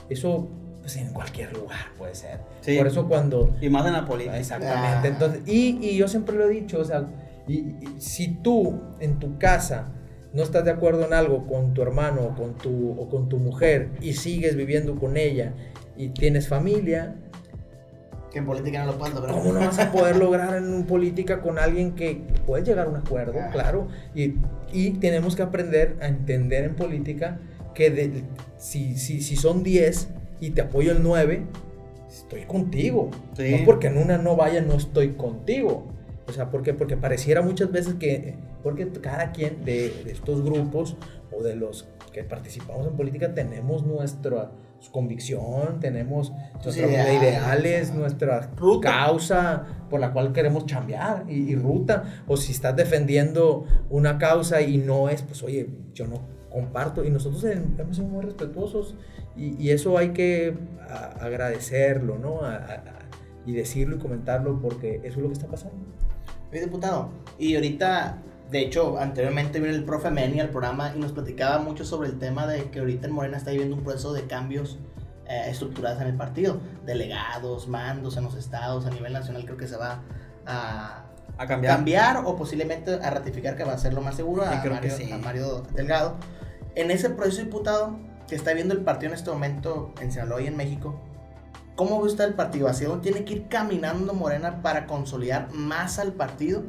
[0.08, 0.48] Eso,
[0.80, 2.38] pues, en cualquier lugar puede ser.
[2.60, 2.78] Sí.
[2.78, 4.38] Por eso cuando y más en la política.
[4.38, 5.08] Exactamente.
[5.08, 5.12] Ah.
[5.12, 7.04] Entonces, y, y yo siempre lo he dicho, o sea,
[7.48, 9.92] y, y si tú en tu casa
[10.36, 13.38] no estás de acuerdo en algo con tu hermano o con tu, o con tu
[13.38, 15.54] mujer y sigues viviendo con ella
[15.96, 17.16] y tienes familia,
[18.30, 19.34] que en política no lo puedes lograr.
[19.34, 22.96] ¿cómo no vas a poder lograr en política con alguien que puedes llegar a un
[22.96, 23.38] acuerdo?
[23.40, 23.48] Ah.
[23.50, 23.88] Claro.
[24.14, 24.34] Y,
[24.74, 27.40] y tenemos que aprender a entender en política
[27.74, 28.24] que de-
[28.58, 30.08] si, si, si son 10
[30.40, 31.44] y te apoyo el 9,
[32.10, 33.10] estoy contigo.
[33.38, 33.56] Sí.
[33.58, 35.86] No porque en una no vaya, no estoy contigo.
[36.28, 36.74] O sea, ¿por qué?
[36.74, 38.34] Porque pareciera muchas veces que,
[38.66, 40.96] porque cada quien de, de estos grupos
[41.30, 44.50] o de los que participamos en política tenemos nuestra
[44.90, 48.88] convicción, tenemos nuestros ideales, ideales, nuestra Ruta.
[48.90, 52.24] causa por la cual queremos chambear y, y ruta.
[52.26, 57.04] O si estás defendiendo una causa y no es, pues oye, yo no comparto.
[57.04, 58.96] Y nosotros hemos sido muy respetuosos
[59.36, 60.56] y, y eso hay que
[60.88, 62.40] a- agradecerlo, ¿no?
[62.42, 62.82] A- a-
[63.46, 65.76] y decirlo y comentarlo porque eso es lo que está pasando.
[66.50, 68.18] Oye, diputado, y ahorita,
[68.50, 72.18] de hecho, anteriormente vino el profe Meni al programa y nos platicaba mucho sobre el
[72.18, 74.78] tema de que ahorita en Morena está viviendo un proceso de cambios
[75.28, 76.60] eh, estructurados en el partido.
[76.84, 80.00] Delegados, mandos en los estados, a nivel nacional creo que se va
[80.46, 81.06] a
[81.38, 81.74] A cambiar.
[81.76, 84.44] cambiar o posiblemente a ratificar que va a ser lo más seguro
[84.80, 85.10] que sí.
[85.10, 86.16] a Mario Delgado.
[86.76, 90.46] En ese proceso, diputado, que está viendo el partido en este momento en Sinaloa y
[90.46, 91.00] en México,
[91.74, 92.68] ¿cómo ve usted el partido?
[92.68, 96.62] ¿Hacia dónde tiene que ir caminando Morena para consolidar más al partido?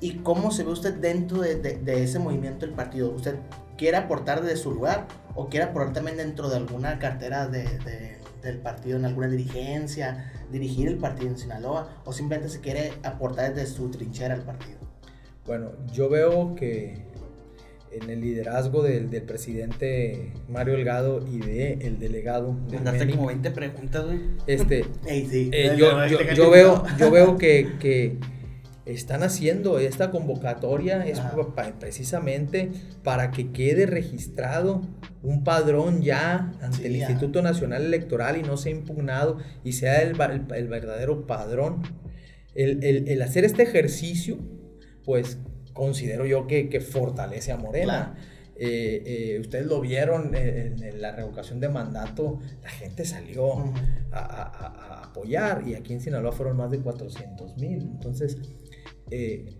[0.00, 3.10] ¿Y cómo se ve usted dentro de, de- de ese movimiento del partido?
[3.12, 3.36] ¿Usted
[3.78, 8.16] quiere aportar desde su lugar o quiere aportar también dentro de alguna cartera de- de-
[8.42, 12.02] del partido, en alguna dirigencia, dirigir el partido en Sinaloa?
[12.04, 14.78] ¿O simplemente se quiere aportar desde su trinchera al partido?
[15.46, 16.98] Bueno, yo veo que
[17.92, 22.54] en el liderazgo del, del presidente Mario Delgado y del el delegado.
[22.68, 24.20] del Mandaste como 20 preguntas, güey.
[24.46, 24.84] Este,
[25.30, 25.50] sí.
[25.52, 28.18] eh, yo, yo- yo veo, yo veo que, que
[28.86, 31.20] están haciendo esta convocatoria es
[31.78, 32.70] precisamente
[33.02, 34.82] para que quede registrado
[35.22, 36.98] un padrón ya ante Sí, el ya.
[37.10, 41.82] Instituto Nacional Electoral y no sea impugnado y sea el, va- el- el verdadero padrón.
[42.54, 44.38] El, hacer este ejercicio,
[45.04, 45.38] pues
[45.74, 48.14] considero yo que, que fortalece a Morena.
[48.58, 49.02] Eh,
[49.34, 53.52] eh, ustedes lo vieron en, en la revocación de mandato, la gente salió
[54.12, 57.82] a- a apoyar y aquí en Sinaloa fueron más de 400 mil.
[57.82, 58.38] Entonces,
[59.10, 59.52] eh,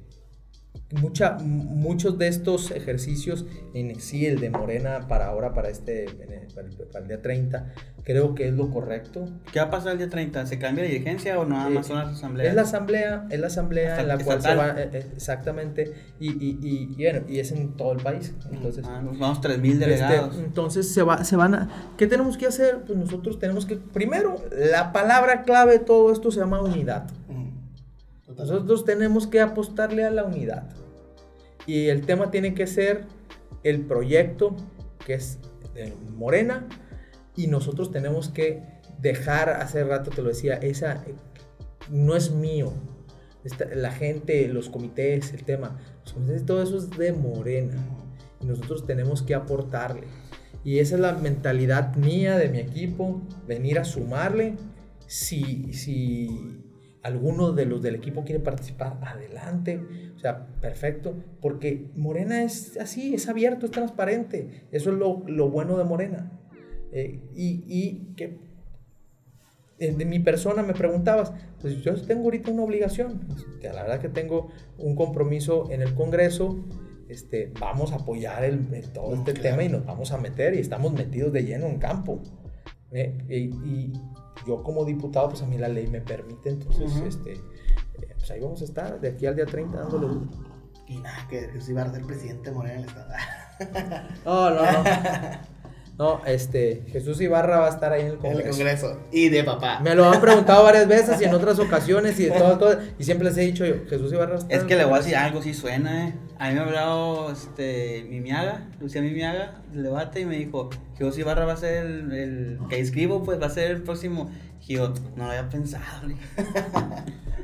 [1.01, 6.07] mucha, muchos de estos ejercicios, en sí el de Morena para ahora, para este,
[6.55, 7.73] para el, para el día 30,
[8.05, 9.29] creo que es lo correcto.
[9.53, 10.47] ¿Qué va a pasar el día 30?
[10.47, 12.49] ¿Se cambia la dirigencia o nada Eh, más son las asambleas?
[12.51, 16.29] Es la asamblea, es la asamblea en la cual se va, eh, eh, exactamente, y,
[16.31, 18.33] y, y, y bueno, y es en todo el país.
[18.53, 20.37] Entonces, Ah, nos vamos 3000 Este, delegados.
[20.39, 21.69] entonces se, va, se van a...
[21.97, 22.83] ¿Qué tenemos que hacer?
[22.87, 23.77] Pues nosotros tenemos que...
[23.77, 24.37] Primero,
[24.73, 27.11] la palabra clave de todo esto se llama unidad.
[27.29, 27.46] Ujú.
[28.37, 30.68] Nosotros tenemos que apostarle a la unidad.
[31.66, 33.05] Y el tema tiene que ser
[33.62, 34.57] el proyecto
[35.05, 35.38] que es
[35.75, 36.66] de Morena
[37.35, 38.62] y nosotros tenemos que
[39.01, 41.05] dejar, hace rato te lo decía, esa
[41.90, 42.72] no es mío.
[43.44, 47.75] Esta- la gente, los comités, el tema, los comités, todo eso es de Morena
[48.40, 50.07] y nosotros tenemos que aportarle.
[50.64, 54.57] Y esa es la mentalidad mía, de mi equipo, venir a sumarle.
[55.07, 56.64] Si, si
[57.07, 59.81] alguno de los del equipo quiere participar, adelante.
[60.16, 61.14] O sea, perfecto.
[61.40, 64.66] Porque Morena es así, es abierto, es transparente.
[64.73, 66.33] Eso es lo, lo bueno de Morena.
[66.92, 68.38] Eh, y, y que
[69.79, 73.21] eh, de mi persona me preguntabas, pues yo tengo ahorita una obligación,
[73.61, 76.59] que la verdad que tengo un compromiso en el Congreso,
[77.09, 79.51] este, vamos a apoyar el, el- todo Mm, este claro.
[79.51, 82.21] tema y nos vamos a meter y estamos metidos de lleno en campo.
[82.92, 83.16] ¿Eh?
[83.29, 83.35] Y,
[83.68, 83.92] y
[84.46, 88.40] yo como diputado, pues a mí la ley me permite, entonces, este, eh, pues ahí
[88.40, 90.27] vamos a estar de aquí al día 30 dándole duro.
[90.88, 93.12] Y nada, que Jesús iba a ser presidente de Morena del Estado.
[94.25, 94.85] No, no, no.
[95.99, 98.49] No, este, Jesús Ibarra va a estar ahí en el En Congreso.
[98.49, 99.01] el Congreso.
[99.13, 99.81] Y de papá.
[99.81, 102.79] Me lo han preguntado varias veces y en otras ocasiones y de todo, todo.
[102.99, 104.99] Y siempre les he dicho yo, Jesús Ibarra está Es en que le voy a
[104.99, 106.15] decir algo, sí suena, eh.
[106.39, 111.17] A mí me ha hablado este, Mimiaga, Lucía Mimiaga, del debate, y me dijo, Jesús
[111.19, 114.31] Ibarra va a ser el, el que escribo, pues va a ser el próximo.
[114.69, 116.09] Y yo, no lo había pensado.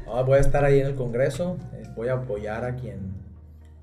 [0.07, 1.57] No, voy a estar ahí en el Congreso.
[1.73, 3.12] eh, Voy a apoyar a quien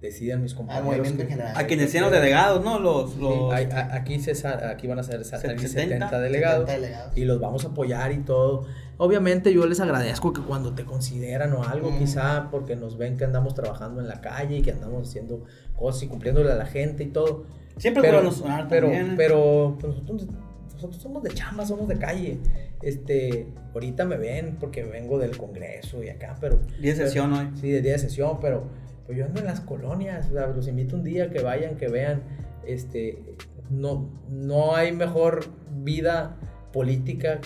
[0.02, 0.86] decidan mis Al compañeros.
[0.88, 1.54] movimiento en que- general.
[1.58, 2.80] A quienes decían los delegados, ¿no?
[2.80, 3.54] Los, Sí, los...
[3.54, 5.70] hay- a- aquí, se, aquí van a ser sa- salir 70
[6.10, 7.18] 70 delegados 70 delegados.
[7.18, 8.66] y los vamos a apoyar y todo.
[8.98, 12.00] Obviamente yo les agradezco que cuando te consideran o algo, Mm.
[12.00, 15.44] quizá porque nos ven que andamos trabajando en la calle y que andamos haciendo
[15.76, 17.46] cosas y cumpliéndole a la gente y todo.
[17.78, 19.14] Siempre pero, fueron sonar pero, también, eh.
[19.18, 20.28] pero pues, nosotros,
[20.76, 22.40] nosotros somos de chamba, somos de calle.
[22.82, 26.60] Este, ahorita me ven porque vengo del Congreso y acá, pero...
[26.82, 27.50] Día de sesión hoy.
[27.60, 28.64] Sí, de día de sesión, pero
[29.10, 31.88] pues yo ando en las colonias, o sea, los invito un día que vayan, que
[31.88, 32.22] vean,
[32.64, 33.24] este,
[33.72, 36.38] no, no hay mejor vida
[36.72, 37.40] política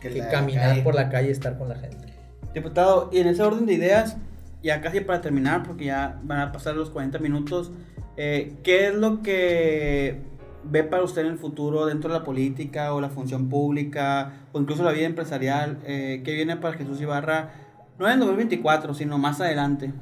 [0.00, 0.82] Que caminar calle.
[0.82, 2.12] por la calle y estar con la gente.
[2.52, 4.16] Diputado, y en ese orden de ideas,
[4.64, 7.70] ya casi para terminar, porque ya van a pasar los 40 minutos,
[8.16, 10.22] eh, ¿qué es lo que
[10.64, 14.60] ve para usted en el futuro dentro de la política o la función pública o
[14.60, 15.78] incluso la vida empresarial?
[15.84, 17.50] Eh, ¿Qué viene para Jesús Ibarra?
[17.96, 19.92] No en el 2024, sino más adelante.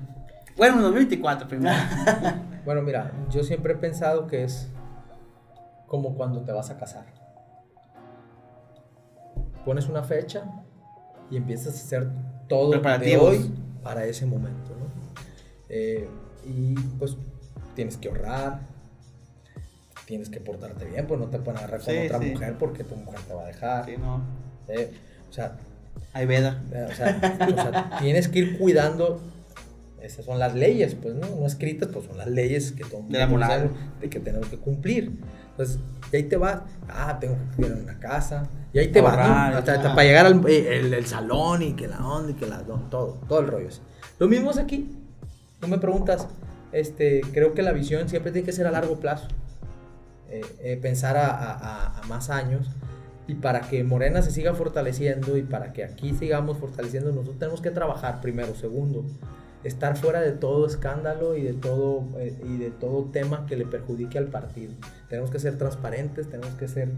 [0.57, 1.75] Bueno, en el 2024 primero.
[2.65, 4.69] Bueno, mira, yo siempre he pensado que es
[5.87, 7.05] como cuando te vas a casar.
[9.67, 10.45] Pones una fecha
[11.31, 12.11] y empiezas a hacer
[12.49, 14.87] todo de hoy para ese momento, ¿no?
[15.69, 16.09] Eh,
[16.47, 17.19] y pues
[17.75, 18.61] tienes que ahorrar,
[20.07, 22.31] tienes que portarte bien, pues no te pueden agarrar con Sí, otra sí.
[22.31, 23.85] mujer porque tu mujer te va a dejar.
[23.85, 24.23] Sí, no.
[24.69, 24.91] eh,
[25.29, 25.57] o sea,
[26.15, 26.63] Hay veda.
[26.73, 29.21] eh, o sea, o sea, tienes que ir cuidando.
[30.05, 31.27] Esas son las leyes, pues, ¿no?
[31.41, 33.71] No escritas, pues son las leyes que De la moral.
[34.01, 35.11] de que tenemos que cumplir.
[35.51, 35.79] Entonces,
[36.13, 39.57] y ahí te vas, ah, tengo que cuidar una casa, y ahí te vas, ¿no?
[39.59, 42.47] Hasta, hasta para llegar al eh, el, el salón y que la onda y que
[42.47, 42.59] la
[42.91, 43.69] todo, todo el rollo.
[43.69, 43.81] ese.
[44.19, 44.91] Lo mismo es aquí.
[45.61, 46.27] Tú me preguntas,
[46.73, 49.29] este, creo que la visión siempre tiene que ser a largo plazo.
[50.29, 52.69] Eh, eh, pensar a- a- a más años.
[53.27, 57.61] Y para que Morena se siga fortaleciendo y para que aquí sigamos fortaleciendo, nosotros tenemos
[57.63, 58.55] que trabajar primero.
[58.55, 59.05] Segundo,
[59.65, 63.65] estar fuera de todo escándalo y de todo, eh, y de todo tema que le
[63.65, 64.73] perjudique al partido.
[65.09, 66.91] Tenemos que ser transparentes, tenemos que ser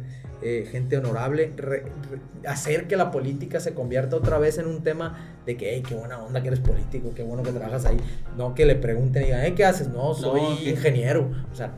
[0.42, 4.82] eh, gente honorable, re- re- hacer que la política se convierta otra vez en un
[4.82, 7.98] tema de que, hey, qué buena onda que eres político, qué bueno que trabajas ahí.
[8.36, 9.88] No que le pregunten y digan, hey, ¿qué haces?
[9.88, 11.30] No, soy ingeniero.
[11.52, 11.72] O sea,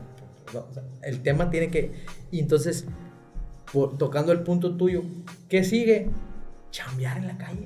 [0.53, 1.91] No, o sea, el tema tiene que...
[2.31, 2.85] Y entonces,
[3.71, 5.03] por- tocando el punto tuyo,
[5.47, 6.09] ¿qué sigue?
[6.71, 7.65] Chambear en la calle.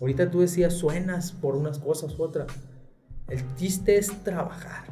[0.00, 2.46] Ahorita tú decías, suenas por unas cosas u otras.
[3.28, 4.84] El chiste es trabajar.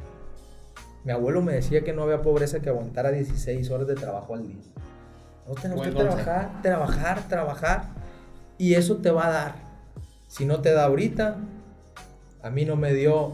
[1.04, 4.46] Mi abuelo me decía que no había pobreza que aguantara 16 horas de trabajo al
[4.46, 4.56] día.
[5.46, 7.84] No tenemos Buen que trabajar, trabajar, trabajar.
[8.58, 9.54] Y eso te va a dar.
[10.26, 11.38] Si no te da ahorita,
[12.42, 13.28] a mí no me dio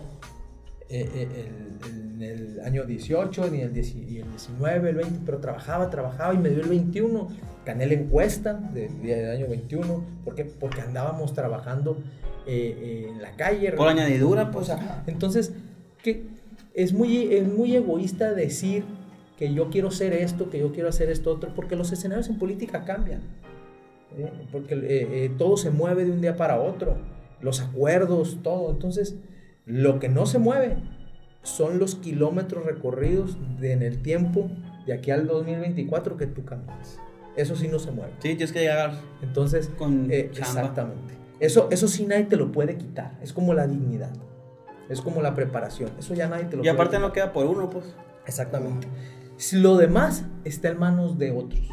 [0.88, 1.50] eh, eh,
[1.88, 5.90] el, el- el año 18, ni el, 10 y el 19, el 20, pero trabajaba,
[5.90, 7.28] trabajaba y me dio el 21.
[7.64, 10.04] Gané la encuesta del día del año 21.
[10.24, 10.44] ¿Por qué?
[10.44, 11.96] Porque andábamos trabajando
[12.46, 13.72] eh, eh, en la calle.
[13.72, 14.70] Por añadidura, pues.
[15.06, 15.54] Entonces,
[16.02, 16.24] que
[16.74, 18.84] es muy, es muy egoísta decir
[19.38, 22.38] que yo quiero ser esto, que yo quiero hacer esto otro, porque los escenarios en
[22.38, 23.20] política cambian.
[24.18, 24.30] ¿eh?
[24.52, 26.98] Porque eh, eh, todo se mueve de un día para otro.
[27.40, 28.70] Los acuerdos, todo.
[28.70, 29.16] Entonces,
[29.64, 30.76] lo que no se mueve
[31.42, 34.50] son los kilómetros recorridos de- en el tiempo
[34.86, 36.98] de aquí al 2024 que tú caminas.
[37.36, 38.12] Eso sí no se mueve.
[38.20, 38.92] Sí, tienes que llegar
[39.22, 41.14] Entonces, con eh, exactamente.
[41.40, 43.18] Eso, eso sí nadie te lo puede quitar.
[43.20, 44.12] Es como la dignidad.
[44.88, 45.90] Es como la preparación.
[45.98, 47.08] Eso ya nadie te lo Y puede aparte quitar.
[47.08, 47.84] no queda por uno, pues.
[48.26, 48.86] Exactamente.
[49.36, 51.68] Si Lo demás está en manos de otros.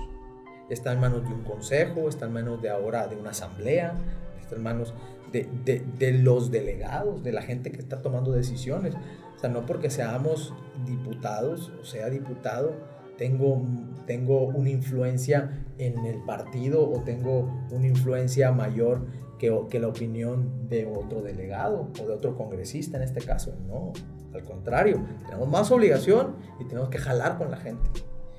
[0.70, 3.94] Está en manos de un consejo, está en manos de ahora de una asamblea,
[4.40, 4.94] está en manos
[5.32, 8.96] de, de- de los delegados, de la gente que está tomando decisiones.
[9.36, 10.54] O sea, no porque seamos
[10.86, 12.74] diputados o sea diputado,
[13.22, 13.62] tengo,
[14.08, 19.06] tengo una influencia en el partido o tengo una influencia mayor
[19.38, 23.54] que, que la opinión de otro delegado o de otro congresista en este caso.
[23.68, 23.94] No,
[24.34, 27.88] al contrario, tenemos más obligación y tenemos que jalar con la gente.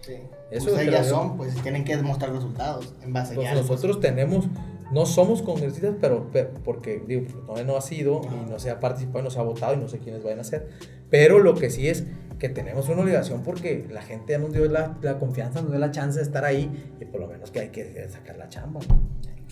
[0.01, 0.15] Sí.
[0.51, 3.55] Eso Ustedes ya son, pues tienen que demostrar resultados en base Pues ya.
[3.55, 4.47] nosotros tenemos,
[4.93, 8.79] no somos congresistas, pero pe- porque digo, todavía no ha sido y no se ha
[8.81, 10.69] participado y no se ha votado y no sé quiénes vayan a ser.
[11.11, 12.05] Pero lo que sí es
[12.39, 15.91] que tenemos una obligación porque la gente nos dio la, la confianza, nos dio la
[15.93, 18.81] chance de estar ahí y por lo menos que hay que sacar la chamba.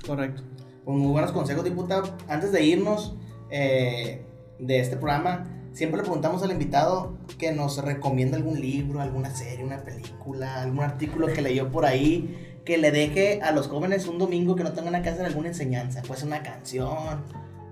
[0.07, 0.43] Correcto.
[0.85, 2.17] Con muy buenos consejos, diputado.
[2.29, 3.15] Antes de irnos
[3.51, 4.23] eh,
[4.59, 9.65] de este programa, siempre le preguntamos al invitado que nos recomienda algún libro, alguna serie,
[9.65, 14.19] una película, algún artículo que leyó por ahí, que le deje a los jóvenes un
[14.19, 17.23] domingo que no tengan que hacer alguna enseñanza, pues una canción.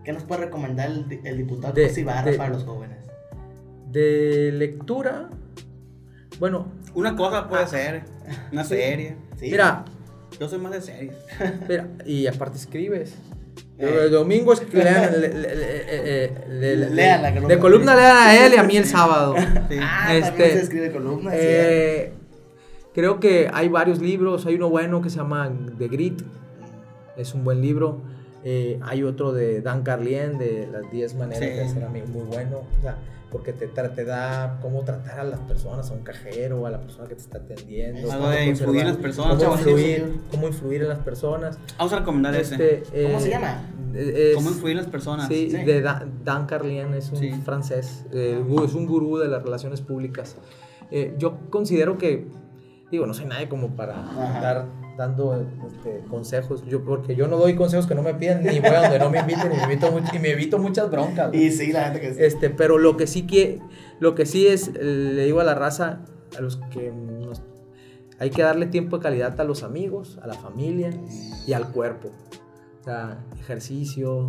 [0.04, 2.98] ¿Qué nos puede recomendar el, el diputado De- José Ibarra de- para los jóvenes?
[3.90, 5.28] De lectura,
[6.38, 8.02] bueno, Una cosa puede ser.
[8.52, 9.16] Una serie.
[9.38, 9.50] Sí.
[9.50, 9.84] mira,
[10.38, 11.14] Yo soy más de series.
[11.68, 13.14] mira, y aparte escribes.
[13.78, 14.00] Eh.
[14.06, 17.54] El domingo es que lean, le- le- le- le- le- Lean la columna.
[17.54, 19.34] de columna lean a él y a mí el sábado.
[19.68, 19.76] Sí.
[19.80, 21.34] Ah, este, también se escribe columnas.
[21.34, 21.40] sí.
[21.42, 22.12] Eh,
[22.98, 24.44] creo que hay varios libros.
[24.46, 26.20] Hay uno bueno que se llama The Grit.
[27.16, 28.00] Es un buen libro.
[28.42, 31.56] Eh, hay otro de Dan Carlien de las 10 maneras Sí.
[31.56, 32.08] de ser amigo.
[32.08, 32.56] Muy bueno.
[32.78, 32.96] O sea,
[33.30, 37.06] porque te, te da cómo tratar a las personas, a un cajero, a la persona
[37.06, 38.10] que te está atendiendo.
[38.10, 41.56] Algo de influir en las personas, Cómo influir, cómo influir en las personas.
[41.78, 42.54] Vamos a recomendar ese.
[42.80, 43.62] Este, ¿Cómo eh, se llama?
[43.94, 45.28] es- ¿Cómo influir en las personas?
[45.28, 45.56] Sí, Sí.
[45.64, 47.30] de Dan, Dan Carlien es un Sí.
[47.44, 50.34] francés, eh, es un gurú de las relaciones públicas.
[50.90, 52.26] Eh, yo considero que,
[52.90, 53.94] digo, no soy nadie como para
[54.34, 58.58] estar dando este, consejos, yo, porque yo no doy consejos que no me piden, ni
[58.60, 61.28] voy a donde no me inviten, y me evito, much- y me evito muchas broncas.
[61.30, 61.44] güey.
[61.44, 62.22] Y sí, la gente que sí.
[62.22, 63.60] Este, pero lo que sí que,
[64.00, 66.00] lo que sí es, le digo a la raza,
[66.36, 67.42] a los que nos-
[68.18, 70.90] hay que darle tiempo de calidad a los amigos, a la familia
[71.46, 72.10] y al cuerpo.
[72.80, 74.28] O sea, ejercicio,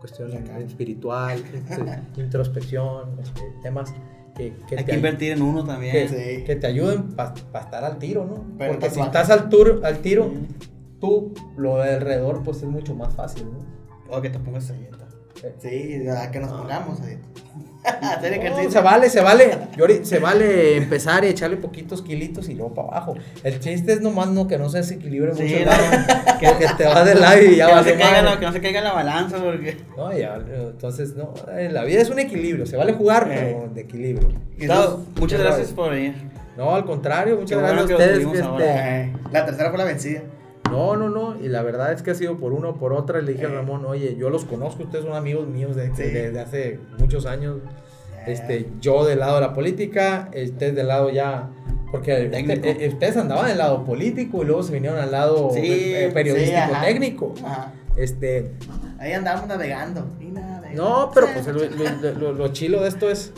[0.00, 1.84] cuestión espiritual, este,
[2.20, 3.94] introspección, este, temas
[4.36, 5.92] que, que Hay te que invertir en uno también.
[5.92, 6.44] que, Sí.
[6.44, 8.44] que te ayuden para estar al tiro, ¿no?
[8.58, 10.68] Pero Porque si estás al, tour, al tiro, Sí.
[11.00, 13.58] tú, lo de alrededor, pues es mucho más fácil, ¿no?
[14.16, 15.06] O que te pongas sedienta.
[15.58, 16.56] Sí, a que nos Ah.
[16.58, 17.18] pongamos ahí.
[18.02, 18.70] Hacer No, ejercicio.
[18.70, 19.58] se vale, se vale.
[20.04, 23.14] Se vale empezar y echarle poquitos kilitos y luego para abajo.
[23.42, 27.04] El chiste es nomás no que no se desequilibre Sí, mucho que, que te vas
[27.04, 29.38] de lado y ya que, no se caiga la, que no se caiga la balanza
[29.38, 29.76] porque...
[29.96, 32.66] No, ya, entonces, no, eh, la vida es un equilibrio.
[32.66, 33.56] Se vale jugar, Eh.
[33.58, 34.28] pero de equilibrio.
[34.58, 36.14] Gustavo, muchas gracias por venir.
[36.56, 38.26] No, al contrario, muchas Qué bueno gracias que a ustedes.
[38.26, 39.20] este, ahora.
[39.32, 40.20] La tercera fue la vencida.
[40.72, 41.36] No, no, no.
[41.40, 43.20] Y la verdad es que ha sido por uno o por otra.
[43.20, 43.54] Le dije a Eh.
[43.54, 46.02] Ramón, oye, yo los conozco, ustedes son amigos míos de, Sí.
[46.02, 47.58] de- de hace muchos años.
[48.26, 51.48] Este, yo del lado de la política, ustedes del lado ya.
[51.90, 55.60] Porque usted- eh, ustedes andaban del lado político y luego se vinieron al lado Sí,
[55.94, 56.84] eh, periodístico sí, ajá.
[56.86, 57.34] técnico.
[57.44, 57.72] Ajá.
[57.96, 58.52] Este,
[58.98, 60.06] Ahí andábamos navegando.
[60.20, 60.82] y navegando.
[60.82, 63.32] no, pero pues lo, lo- lo- lo chilo de esto es.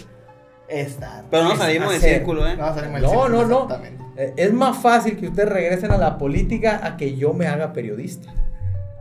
[0.69, 1.25] Esta.
[1.31, 2.57] Pero no salimos del círculo, ¿eh?
[2.57, 3.63] No, salimos del No, círculo, no, no.
[3.65, 4.04] Exactamente.
[4.17, 7.73] Eh, Es más fácil que ustedes regresen a la política a que yo me haga
[7.73, 8.33] periodista.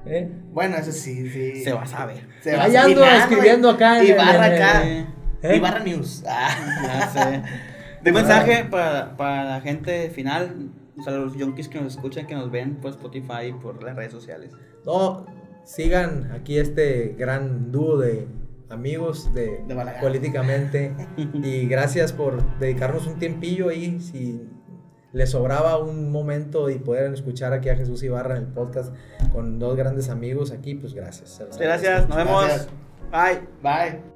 [0.06, 0.30] ¿Eh?
[0.52, 1.64] Bueno, eso sí, sí.
[1.64, 2.28] Se va a saber.
[2.42, 4.88] Se va ando escribiendo acá en Y barra acá.
[4.88, 5.06] Eh.
[5.56, 6.24] Y barra news.
[6.28, 6.50] Ah.
[6.84, 7.44] ya sé.
[8.06, 12.36] Un mensaje para, para la gente final, o sea, los junkies que nos escuchan, que
[12.36, 14.52] nos ven por Spotify y por las redes sociales.
[14.86, 15.26] No,
[15.64, 18.28] sigan aquí este gran dúo de
[18.70, 20.94] amigos de, De políticamente
[21.34, 24.42] y gracias por dedicarnos un tiempillo ahí si
[25.14, 28.94] les sobraba un momento y poder escuchar aquí a Jesús Ibarra en el podcast
[29.32, 32.46] con dos grandes amigos aquí pues gracias Se los Muchas gracias, nos vemos.
[32.46, 32.70] Gracias.
[33.12, 33.48] Bye.
[33.62, 34.13] Bye.